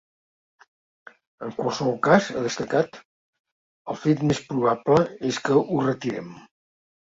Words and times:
En 1.47 1.51
qualsevol 1.57 1.99
cas, 2.07 2.29
ha 2.37 2.41
destacat: 2.45 2.97
“El 3.95 3.99
fet 4.07 4.25
més 4.31 4.41
probable 4.49 4.99
és 5.31 5.39
que 5.51 5.61
ho 5.61 5.79
retirem”. 5.91 6.35